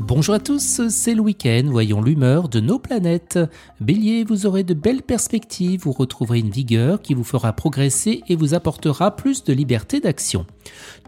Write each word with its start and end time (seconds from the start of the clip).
Bonjour 0.00 0.34
à 0.34 0.40
tous, 0.40 0.88
c'est 0.88 1.14
le 1.14 1.20
week-end, 1.20 1.62
voyons 1.66 2.02
l'humeur 2.02 2.48
de 2.48 2.58
nos 2.58 2.80
planètes. 2.80 3.38
Bélier, 3.80 4.24
vous 4.24 4.44
aurez 4.44 4.64
de 4.64 4.74
belles 4.74 5.04
perspectives, 5.04 5.82
vous 5.82 5.92
retrouverez 5.92 6.40
une 6.40 6.50
vigueur 6.50 7.00
qui 7.00 7.14
vous 7.14 7.22
fera 7.22 7.52
progresser 7.52 8.24
et 8.28 8.34
vous 8.34 8.54
apportera 8.54 9.14
plus 9.14 9.44
de 9.44 9.52
liberté 9.52 10.00
d'action. 10.00 10.46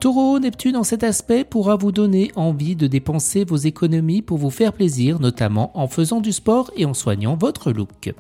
Taureau, 0.01 0.39
Neptune 0.39 0.77
en 0.77 0.85
cet 0.85 1.03
aspect 1.03 1.43
pourra 1.43 1.75
vous 1.75 1.91
donner 1.91 2.31
envie 2.37 2.77
de 2.77 2.87
dépenser 2.87 3.45
vos 3.45 3.57
économies 3.57 4.23
pour 4.23 4.39
vous 4.39 4.51
faire 4.51 4.73
plaisir, 4.73 5.19
notamment 5.19 5.77
en 5.77 5.89
faisant 5.89 6.21
du 6.21 6.31
sport 6.31 6.71
et 6.77 6.85
en 6.85 6.95
soignant 6.95 7.35
votre 7.35 7.73
look. 7.73 8.15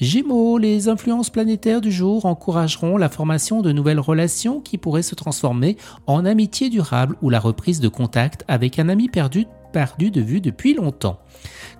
Gémeaux, 0.00 0.58
les 0.58 0.88
influences 0.88 1.30
planétaires 1.30 1.80
du 1.80 1.90
jour 1.90 2.24
encourageront 2.24 2.98
la 2.98 3.08
formation 3.08 3.62
de 3.62 3.72
nouvelles 3.72 3.98
relations 3.98 4.60
qui 4.60 4.78
pourraient 4.78 5.02
se 5.02 5.16
transformer 5.16 5.76
en 6.06 6.24
amitié 6.24 6.70
durable 6.70 7.16
ou 7.20 7.30
la 7.30 7.40
reprise 7.40 7.80
de 7.80 7.88
contact 7.88 8.44
avec 8.46 8.78
un 8.78 8.88
ami 8.88 9.08
perdu 9.08 9.48
perdu 9.74 10.12
de 10.12 10.20
vue 10.20 10.40
depuis 10.40 10.72
longtemps. 10.72 11.18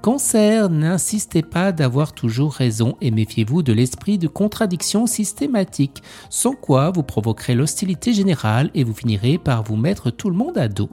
Cancer, 0.03 0.69
n'insistez 0.69 1.43
pas 1.43 1.71
d'avoir 1.71 2.13
toujours 2.13 2.53
raison 2.53 2.97
et 3.01 3.13
méfiez-vous 3.13 3.63
de 3.63 3.73
l'esprit 3.73 4.19
de 4.19 4.27
contradiction 4.27 5.07
systématique, 5.07 6.03
sans 6.29 6.55
quoi 6.55 6.91
vous 6.91 7.05
provoquerez 7.05 7.55
l'hostilité 7.55 8.13
générale 8.13 8.71
et 8.75 8.83
vous 8.83 8.95
finirez 8.95 9.39
par 9.39 9.63
vous 9.63 9.77
mettre 9.77 10.11
tout 10.11 10.29
le 10.29 10.37
monde 10.37 10.59
à 10.59 10.67
dos. 10.67 10.91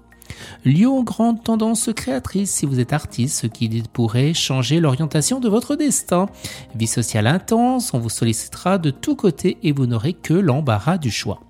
Lion, 0.63 1.01
grande 1.01 1.43
tendance 1.43 1.89
créatrice 1.95 2.51
si 2.51 2.67
vous 2.67 2.79
êtes 2.79 2.93
artiste, 2.93 3.41
ce 3.41 3.47
qui 3.47 3.83
pourrait 3.91 4.35
changer 4.35 4.79
l'orientation 4.79 5.39
de 5.39 5.49
votre 5.49 5.75
destin. 5.75 6.27
Vie 6.75 6.87
sociale 6.87 7.25
intense, 7.25 7.95
on 7.95 7.99
vous 7.99 8.09
sollicitera 8.09 8.77
de 8.77 8.91
tous 8.91 9.15
côtés 9.15 9.57
et 9.63 9.71
vous 9.71 9.87
n'aurez 9.87 10.13
que 10.13 10.35
l'embarras 10.35 10.99
du 10.99 11.09
choix. 11.09 11.41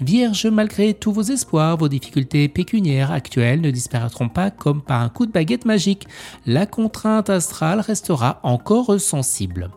Vierge, 0.00 0.46
malgré 0.46 0.94
tous 0.94 1.12
vos 1.12 1.22
espoirs, 1.22 1.76
vos 1.76 1.88
difficultés 1.88 2.48
pécuniaires 2.48 3.10
actuelles 3.10 3.60
ne 3.60 3.70
disparaîtront 3.70 4.28
pas 4.28 4.50
comme 4.50 4.82
par 4.82 5.00
un 5.00 5.08
coup 5.08 5.26
de 5.26 5.32
baguette 5.32 5.64
magique. 5.64 6.06
La 6.46 6.66
contrainte 6.66 7.30
astrale 7.30 7.80
restera 7.80 8.40
encore 8.42 9.00
sensible. 9.00 9.70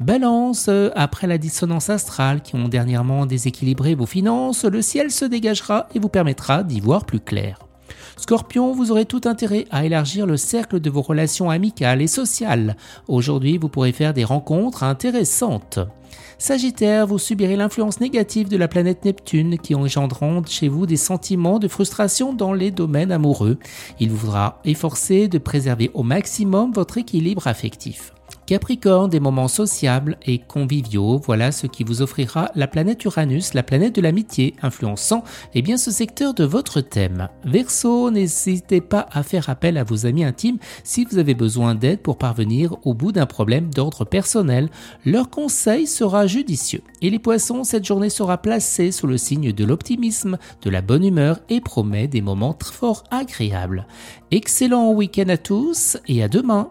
Balance, 0.00 0.70
après 0.94 1.26
la 1.26 1.38
dissonance 1.38 1.90
astrale 1.90 2.42
qui 2.42 2.54
ont 2.56 2.68
dernièrement 2.68 3.26
déséquilibré 3.26 3.94
vos 3.94 4.06
finances, 4.06 4.64
le 4.64 4.82
ciel 4.82 5.10
se 5.10 5.24
dégagera 5.24 5.88
et 5.94 5.98
vous 5.98 6.08
permettra 6.08 6.62
d'y 6.62 6.80
voir 6.80 7.04
plus 7.04 7.20
clair. 7.20 7.67
Scorpion, 8.16 8.72
vous 8.72 8.90
aurez 8.90 9.04
tout 9.04 9.22
intérêt 9.24 9.66
à 9.70 9.84
élargir 9.84 10.26
le 10.26 10.36
cercle 10.36 10.80
de 10.80 10.90
vos 10.90 11.02
relations 11.02 11.50
amicales 11.50 12.02
et 12.02 12.06
sociales. 12.06 12.76
Aujourd'hui, 13.06 13.58
vous 13.58 13.68
pourrez 13.68 13.92
faire 13.92 14.14
des 14.14 14.24
rencontres 14.24 14.82
intéressantes. 14.82 15.78
Sagittaire, 16.38 17.06
vous 17.06 17.18
subirez 17.18 17.56
l'influence 17.56 18.00
négative 18.00 18.48
de 18.48 18.56
la 18.56 18.68
planète 18.68 19.04
Neptune 19.04 19.58
qui 19.58 19.74
engendreront 19.74 20.42
chez 20.46 20.68
vous 20.68 20.86
des 20.86 20.96
sentiments 20.96 21.58
de 21.58 21.66
frustration 21.66 22.32
dans 22.32 22.52
les 22.52 22.70
domaines 22.70 23.10
amoureux. 23.10 23.58
Il 23.98 24.10
vous 24.10 24.18
faudra 24.18 24.60
efforcer 24.64 25.26
de 25.26 25.38
préserver 25.38 25.90
au 25.94 26.04
maximum 26.04 26.72
votre 26.72 26.98
équilibre 26.98 27.48
affectif. 27.48 28.12
Capricorne, 28.48 29.10
des 29.10 29.20
moments 29.20 29.46
sociables 29.46 30.16
et 30.24 30.38
conviviaux, 30.38 31.20
voilà 31.22 31.52
ce 31.52 31.66
qui 31.66 31.84
vous 31.84 32.00
offrira 32.00 32.50
la 32.54 32.66
planète 32.66 33.04
Uranus, 33.04 33.52
la 33.52 33.62
planète 33.62 33.94
de 33.94 34.00
l'amitié, 34.00 34.54
influençant 34.62 35.22
eh 35.52 35.60
bien, 35.60 35.76
ce 35.76 35.90
secteur 35.90 36.32
de 36.32 36.44
votre 36.44 36.80
thème. 36.80 37.28
Verseau, 37.44 38.10
n'hésitez 38.10 38.80
pas 38.80 39.06
à 39.12 39.22
faire 39.22 39.50
appel 39.50 39.76
à 39.76 39.84
vos 39.84 40.06
amis 40.06 40.24
intimes 40.24 40.56
si 40.82 41.04
vous 41.04 41.18
avez 41.18 41.34
besoin 41.34 41.74
d'aide 41.74 42.00
pour 42.00 42.16
parvenir 42.16 42.74
au 42.86 42.94
bout 42.94 43.12
d'un 43.12 43.26
problème 43.26 43.68
d'ordre 43.68 44.06
personnel. 44.06 44.70
Leur 45.04 45.28
conseil 45.28 45.86
sera 45.86 46.26
judicieux. 46.26 46.80
Et 47.02 47.10
les 47.10 47.18
poissons, 47.18 47.64
cette 47.64 47.84
journée 47.84 48.08
sera 48.08 48.38
placée 48.38 48.92
sous 48.92 49.06
le 49.06 49.18
signe 49.18 49.52
de 49.52 49.64
l'optimisme, 49.66 50.38
de 50.62 50.70
la 50.70 50.80
bonne 50.80 51.04
humeur 51.04 51.38
et 51.50 51.60
promet 51.60 52.08
des 52.08 52.22
moments 52.22 52.56
fort 52.58 53.04
agréables. 53.10 53.86
Excellent 54.30 54.90
week-end 54.92 55.28
à 55.28 55.36
tous 55.36 55.98
et 56.06 56.22
à 56.22 56.28
demain 56.28 56.70